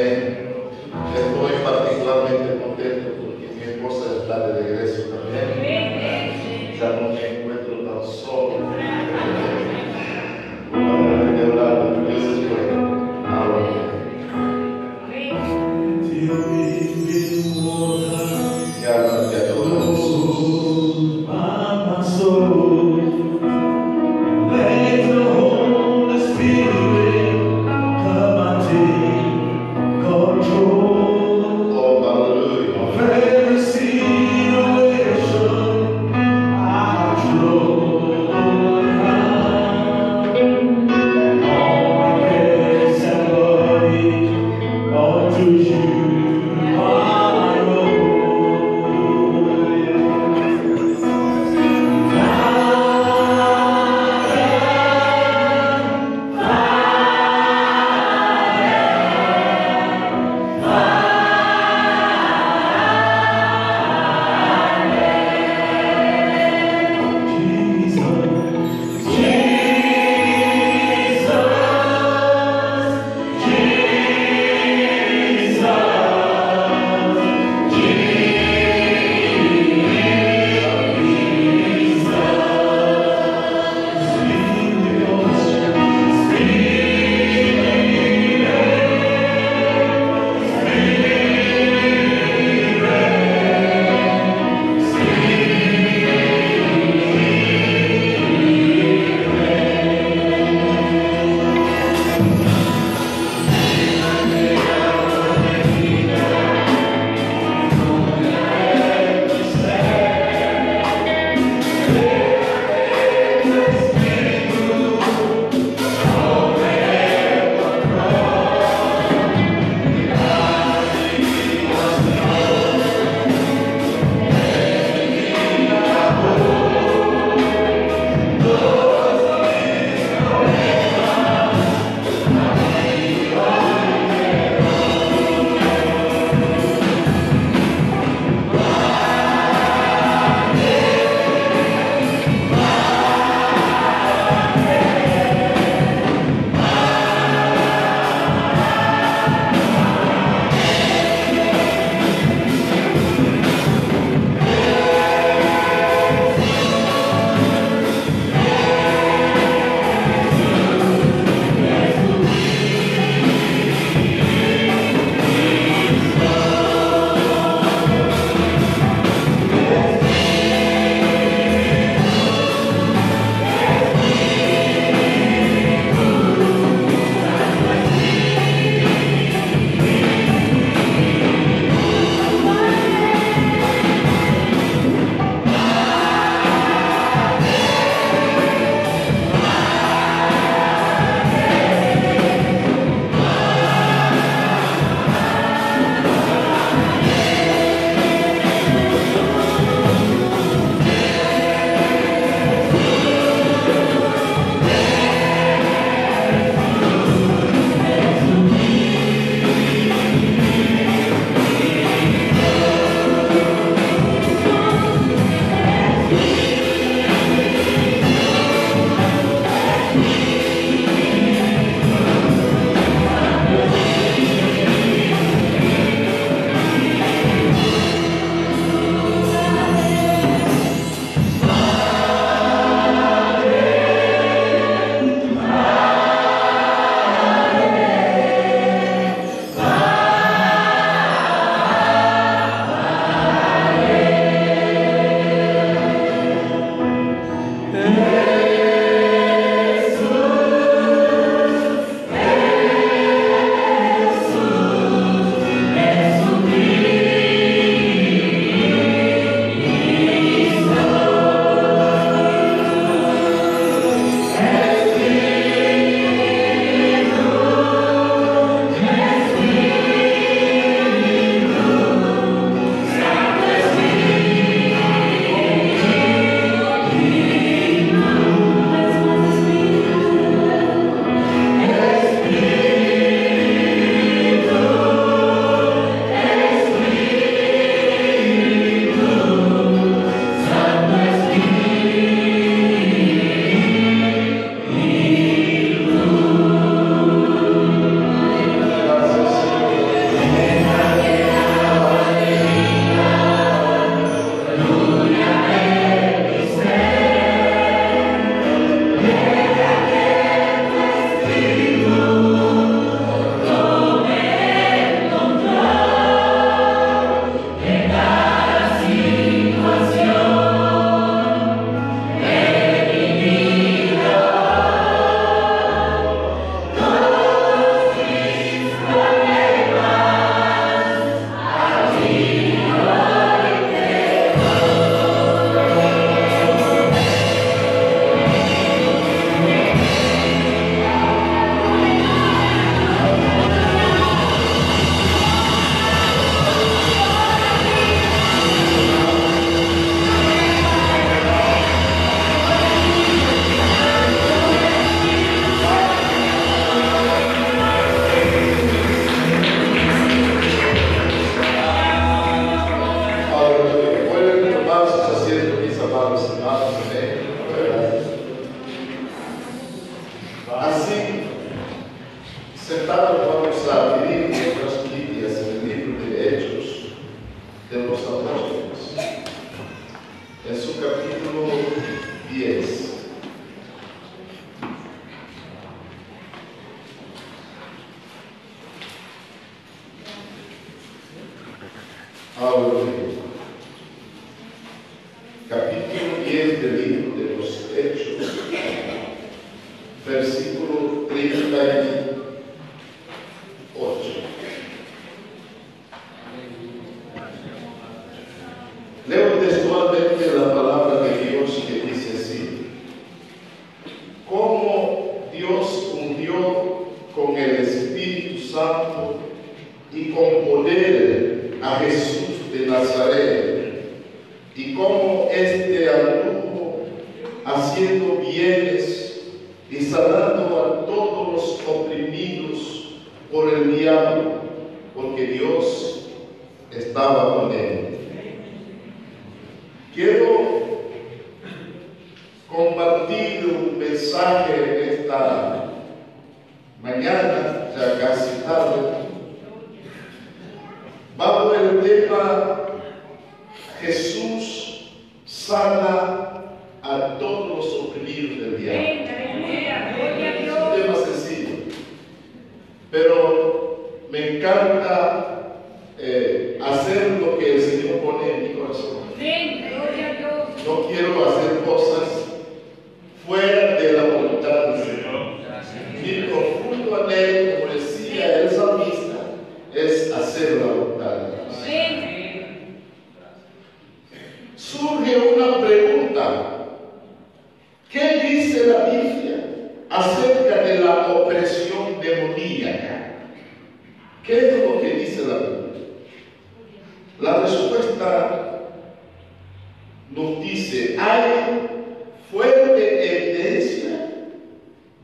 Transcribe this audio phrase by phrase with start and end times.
[0.00, 0.49] Amén.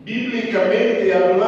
[0.07, 1.43] En algún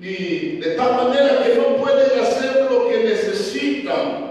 [0.04, 4.23] y de tal manera que no pueden hacer lo que necesitan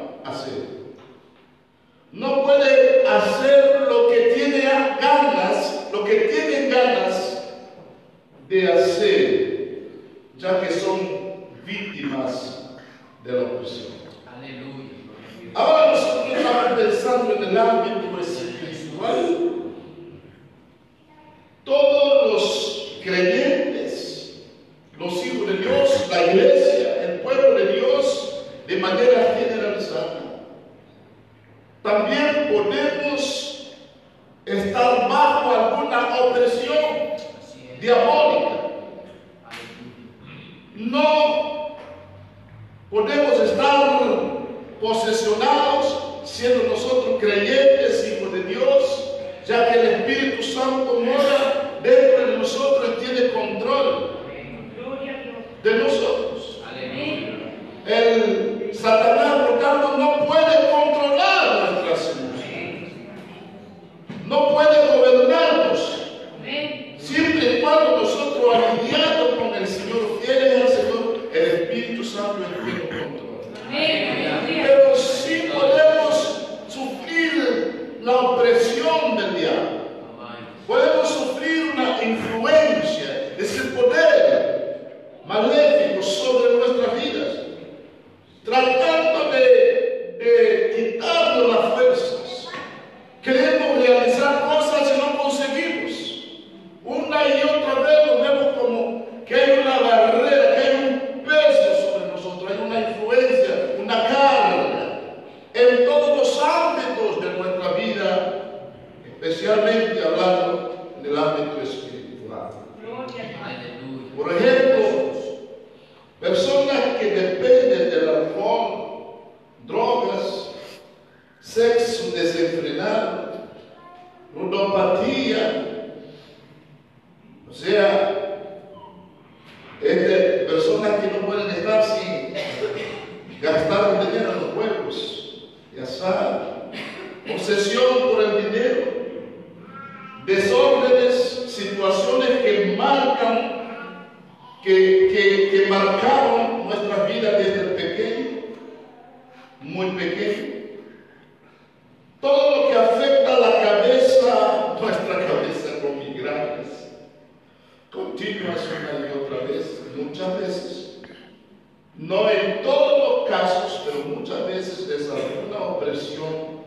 [164.24, 166.63] muchas veces desafía una opresión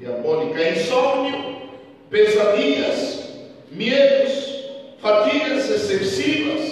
[0.00, 1.36] diabólica, insomnio,
[2.10, 3.28] pesadillas,
[3.70, 4.64] miedos,
[5.00, 6.69] fatigas excesivas,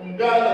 [0.00, 0.49] Um galo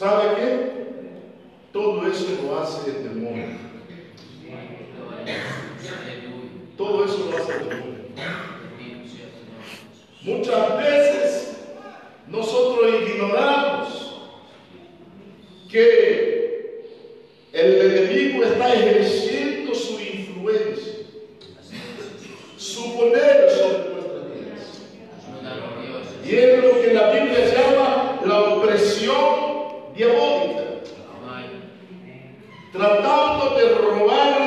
[0.00, 0.70] ¿Sabe qué?
[1.74, 3.48] Todo eso lo hace el demonio.
[6.78, 7.98] Todo eso lo hace el demonio.
[10.22, 11.56] Muchas veces
[12.28, 14.22] nosotros ignoramos
[15.70, 16.86] que
[17.52, 20.94] el enemigo está ejerciendo su influencia,
[22.56, 26.24] su poder sobre nuestras vidas.
[26.24, 29.49] Y es lo que la Biblia llama la opresión
[30.00, 30.80] diabolica,
[32.72, 34.39] tratando de robar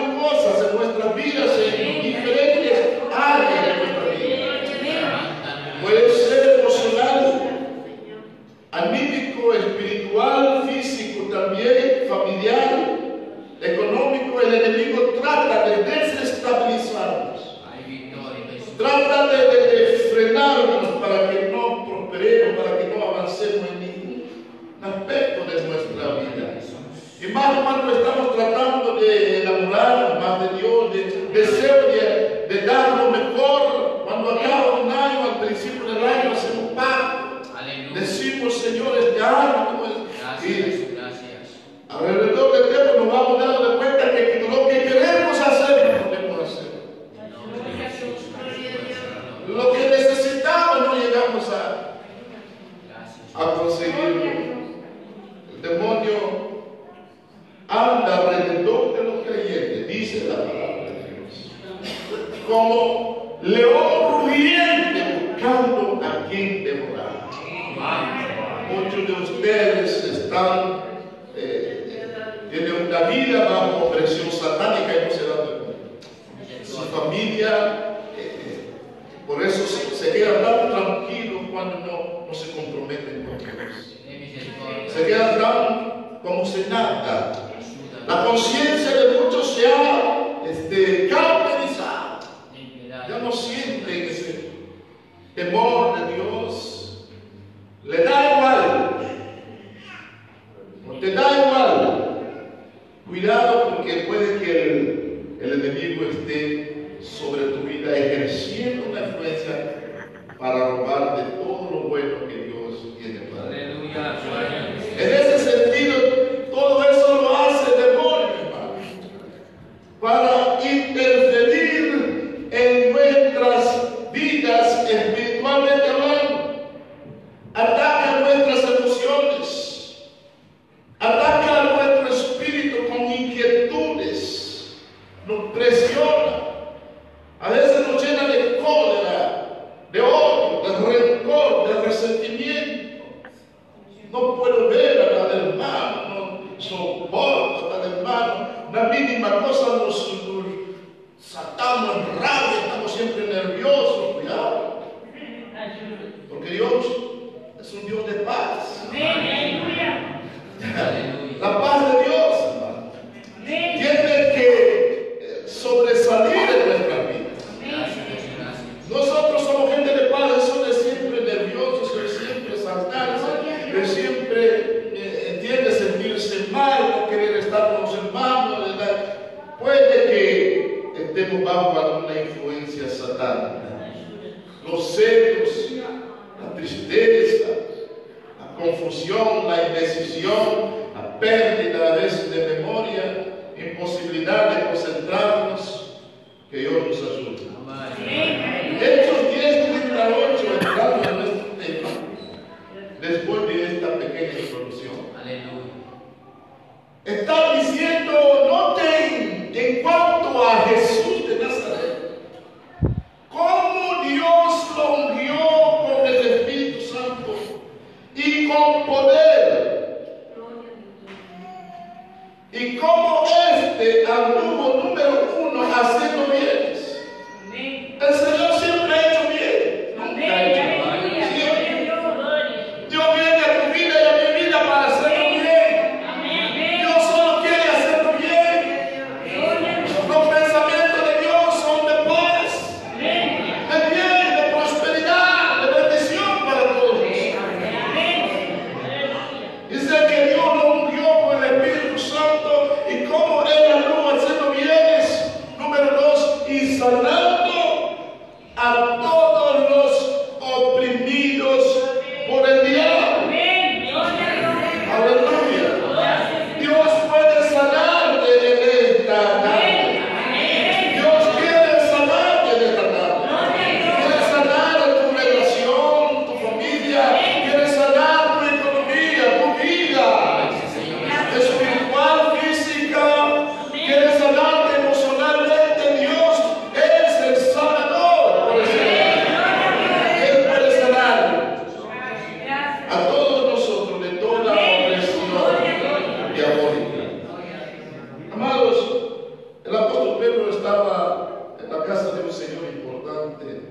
[303.34, 303.62] importante.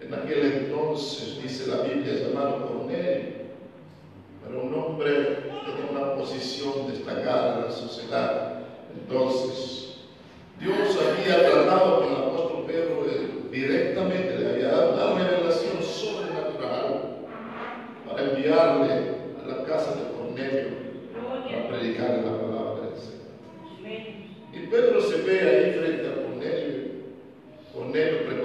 [0.00, 3.38] En aquel entonces, dice la Biblia, llamado Cornelio,
[4.48, 8.62] era un hombre que tenía una posición destacada en la sociedad.
[8.94, 9.98] Entonces,
[10.60, 17.26] Dios había tratado con el apóstol Pedro eh, directamente, le había dado una revelación sobrenatural
[18.08, 18.92] para enviarle
[19.42, 20.68] a la casa de Cornelio
[21.12, 24.28] para predicarle la palabra del Señor.
[24.52, 25.57] Y Pedro se ve ahí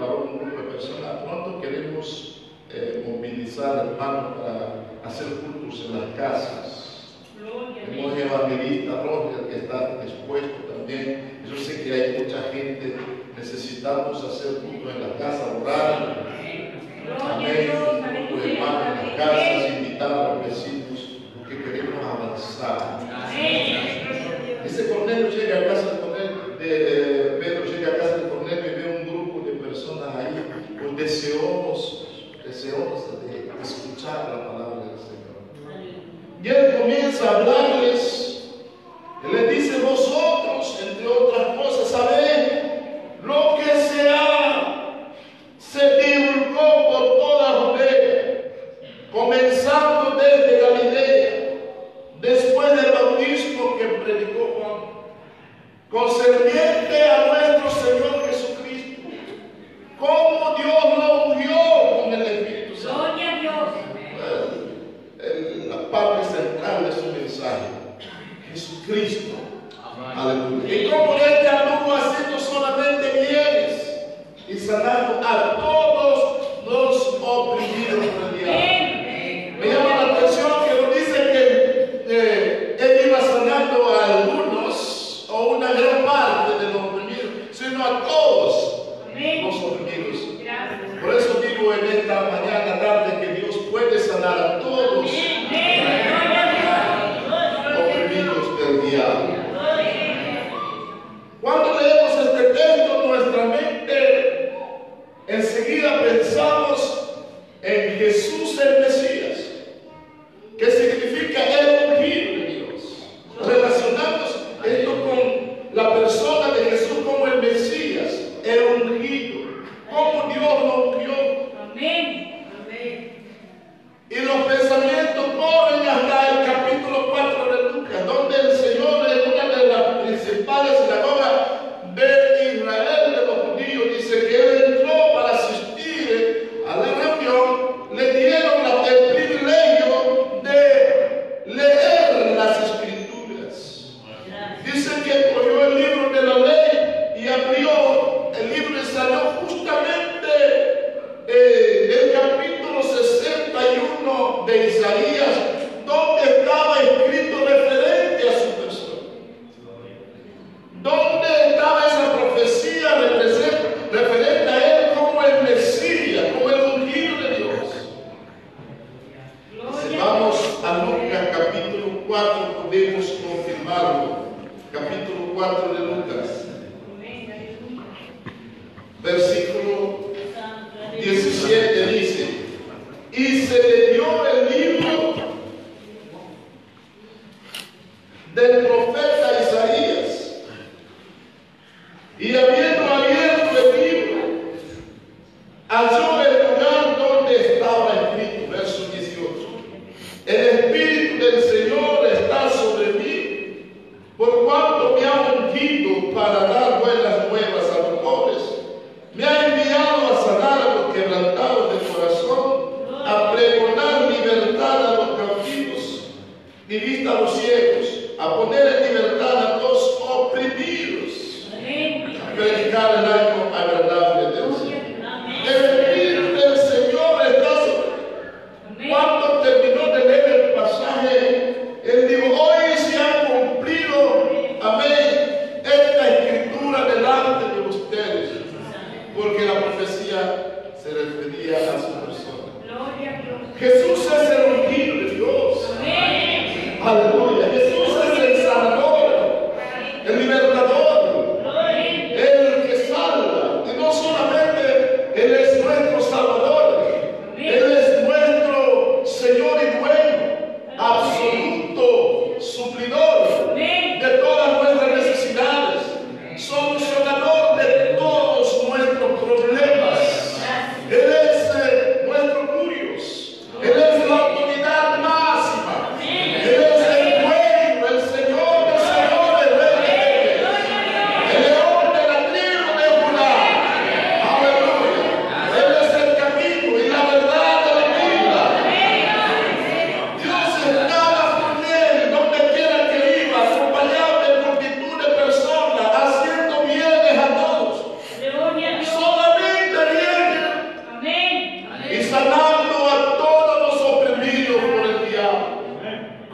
[0.06, 1.24] para un grupo de personas.
[1.24, 2.42] Pronto queremos
[2.74, 6.80] eh, movilizar hermanos para hacer cultos en las casas.
[7.86, 11.42] Tenemos evangelista Roger que está expuesto también.
[11.50, 12.96] Yo sé que hay mucha gente.
[13.38, 16.26] Necesitamos hacer cultos en las casas, orar.
[17.20, 17.72] Amén.
[18.30, 23.00] Cultos hermanos en las casas, invitar a los vecinos, porque queremos avanzar.
[24.66, 27.13] Ese Cornelio llega a casa con él de, de
[31.14, 32.08] deseosos,
[32.44, 35.38] deseosa de escuchar la palabra del Señor.
[36.44, 38.44] Y Él comienza a hablarles,
[39.24, 41.83] Él les dice, vosotros, entre otras cosas,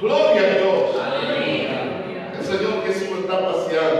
[0.01, 0.79] Gloria a Dios.
[2.39, 3.98] El Señor Jesús está paseando.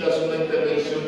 [0.00, 0.99] Necesitas una intervención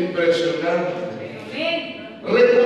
[0.00, 0.92] impresionante.
[2.24, 2.57] Amén.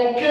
[0.00, 0.29] ¿Con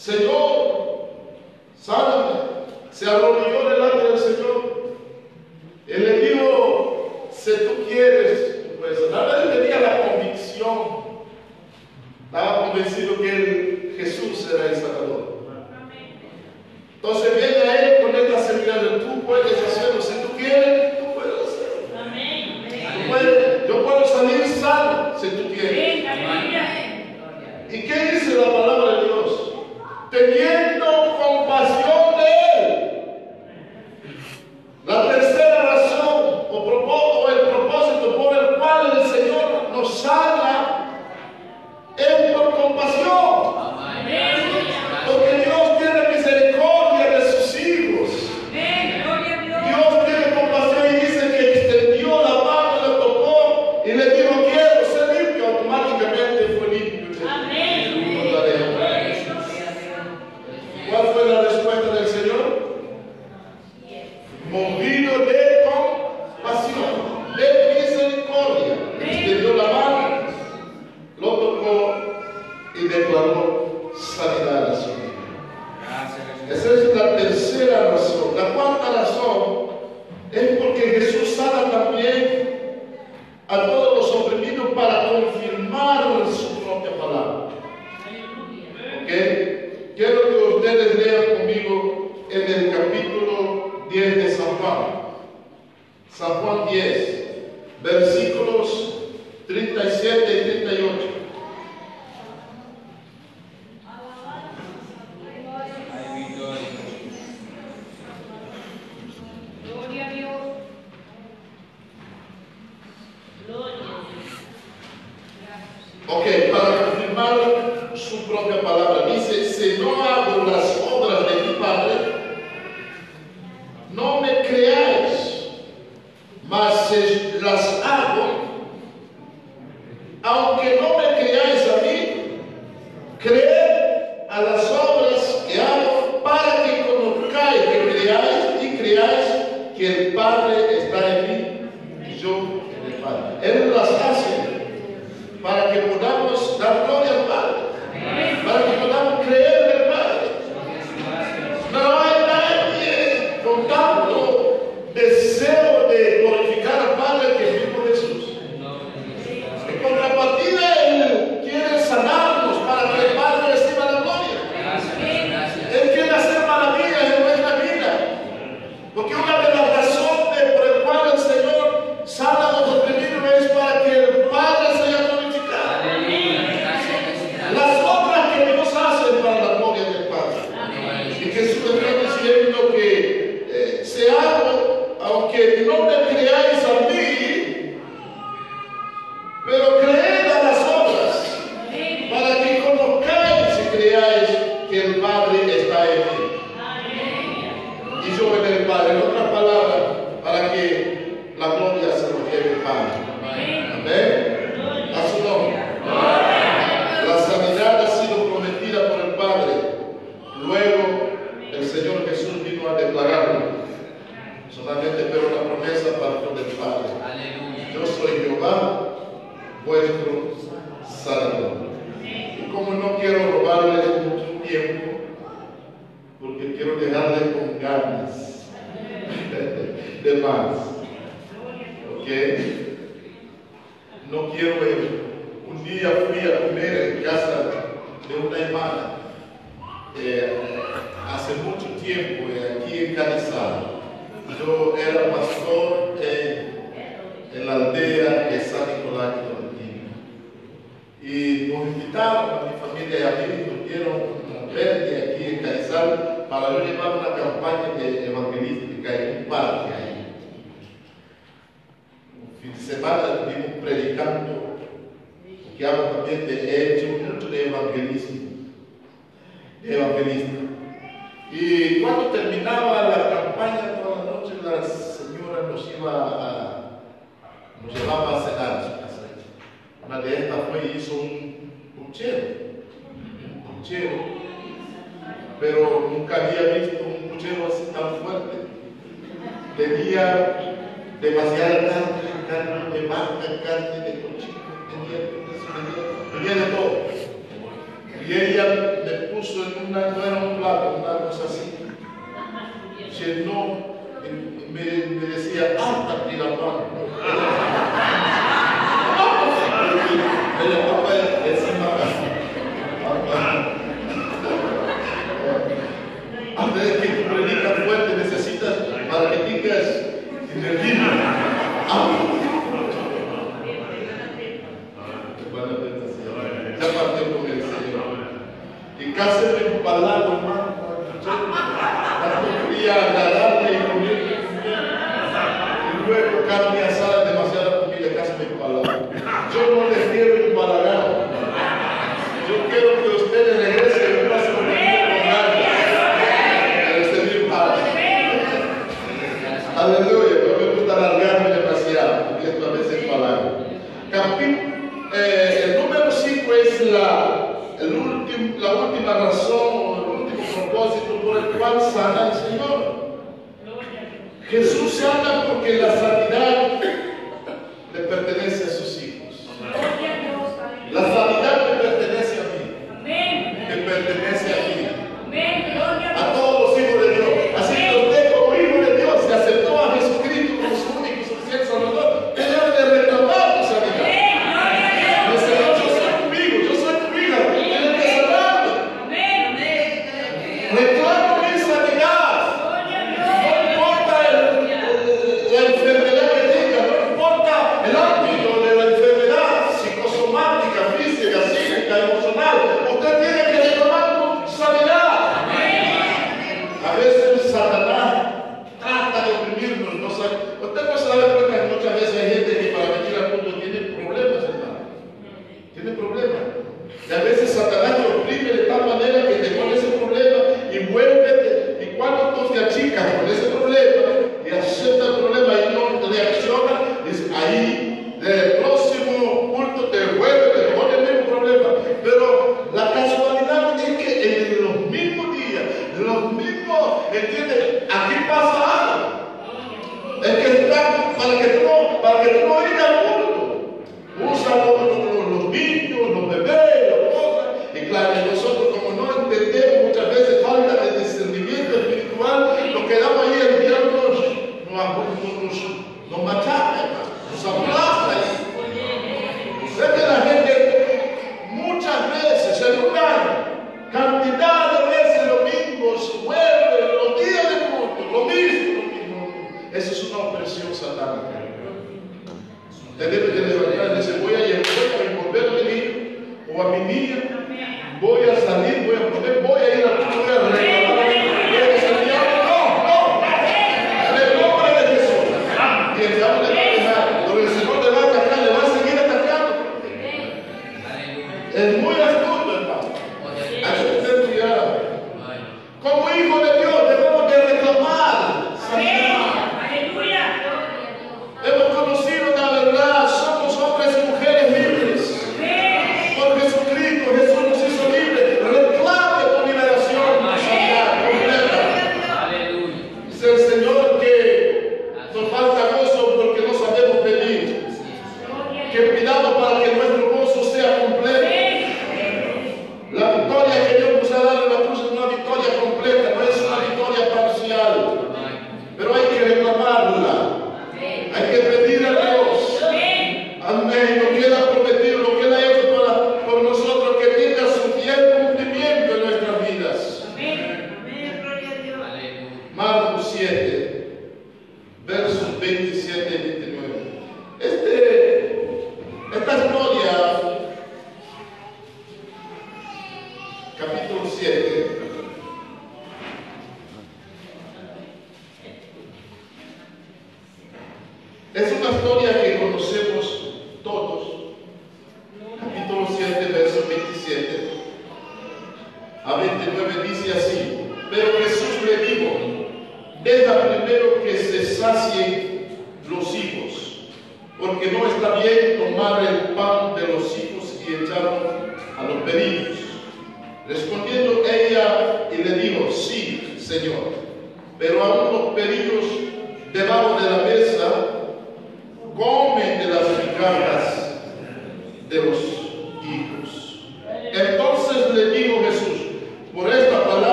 [0.00, 1.08] Señor,
[1.78, 2.40] sálvame,
[2.90, 3.79] se arrodilló delante del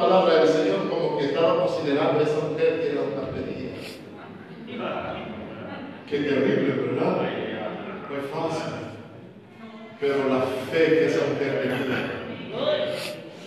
[0.00, 3.76] palabra del Señor como que estaba considerando a esa mujer que era una pedida.
[6.08, 7.16] Qué terrible, ¿verdad?
[8.08, 8.72] No fácil.
[10.00, 10.40] Pero la
[10.72, 12.00] fe que esa mujer tenía,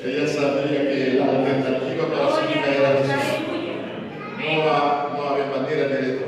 [0.06, 3.26] ella sabía que la alternativa para su vida era Jesús.
[4.38, 6.23] No, no había manera de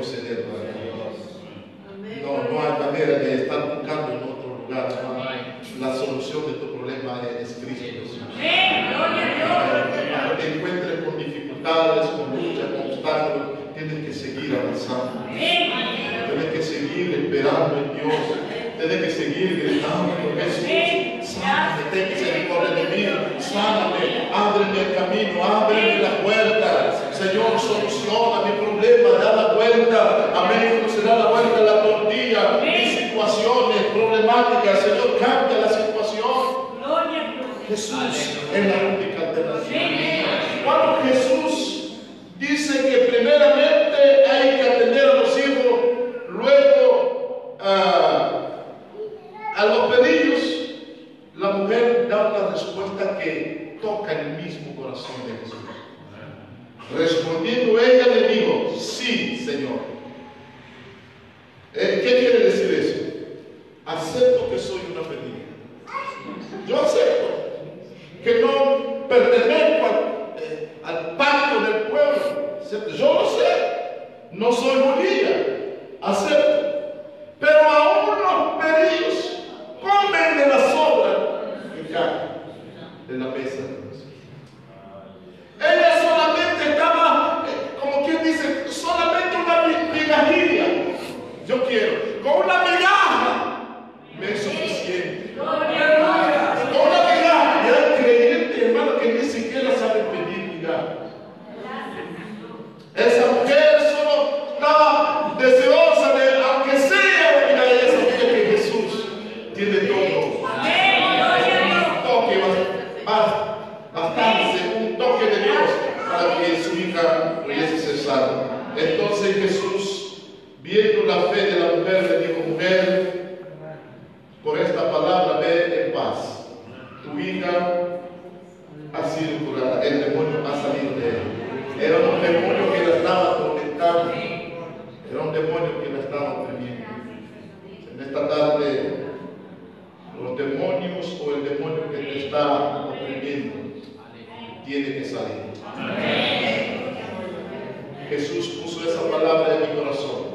[148.62, 150.26] puso esa palabra en mi corazón,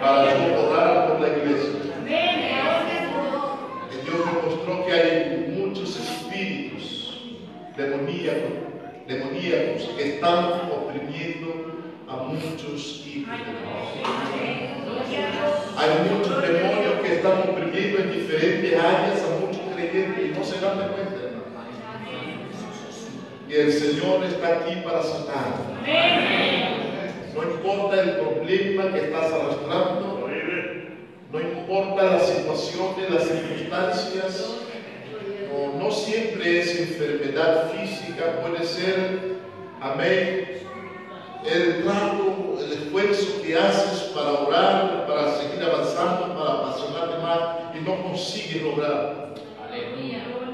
[0.00, 1.70] para yo orar por la iglesia.
[3.90, 4.26] Y Dios.
[4.26, 7.36] Me mostró que hay muchos espíritus
[7.76, 8.52] demoníacos,
[9.06, 11.76] demoníacos que están oprimiendo
[12.08, 13.34] a muchos hijos
[15.76, 20.60] Hay muchos demonios que están oprimiendo en diferentes áreas a muchos creyentes y no se
[20.60, 21.15] dan cuenta.
[23.48, 25.54] Y el Señor está aquí para sanar.
[27.34, 30.28] No importa el problema que estás arrastrando,
[31.32, 34.56] no importa la situación de las circunstancias,
[35.52, 39.36] no, no siempre es enfermedad física, puede ser,
[39.80, 40.62] amén,
[41.44, 47.40] el trato, el esfuerzo que haces para orar, para seguir avanzando, para apasionarte más
[47.74, 49.34] y no consigues lograr.
[49.68, 50.45] Aleluya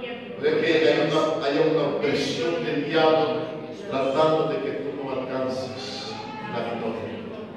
[0.42, 3.42] de que haya una, haya una opresión del diablo
[3.88, 6.12] tratando de que tú no alcances
[6.52, 7.12] la victoria.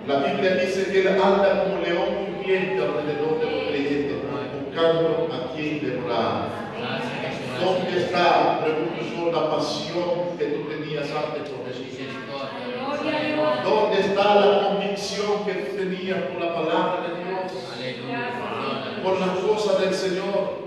[0.07, 4.17] La Biblia dice que él anda como león viviente alrededor de los creyentes,
[4.65, 6.65] buscando a quien devorar.
[7.59, 11.97] ¿Dónde está, pregunto la pasión que tú tenías antes por Jesús?
[13.63, 17.51] ¿Dónde está la convicción que tú tenías por la palabra de Dios?
[19.03, 20.64] Por las cosas del Señor.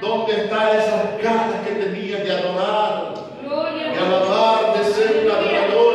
[0.00, 3.14] ¿Dónde están esas ganas que tenías de adorar?
[3.42, 5.93] De alabar, de ser un adorador.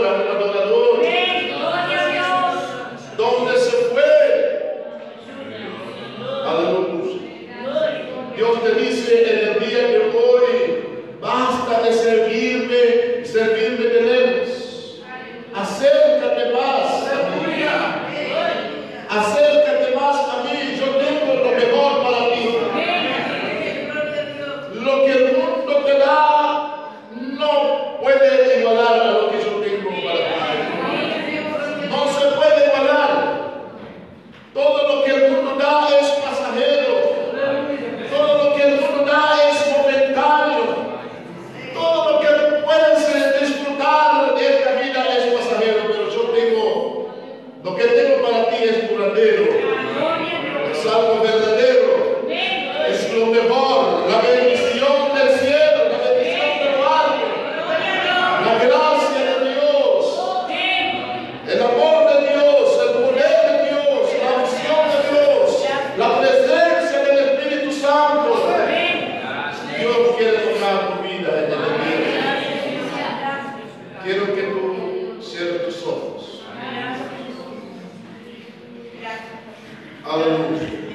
[80.09, 80.88] Aleluia.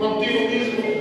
[0.00, 0.99] O antigo mesmo.